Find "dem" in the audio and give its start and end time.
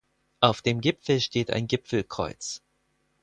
0.63-0.81